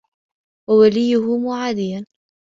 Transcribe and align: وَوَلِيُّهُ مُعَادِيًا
وَوَلِيُّهُ 0.69 1.37
مُعَادِيًا 1.37 2.05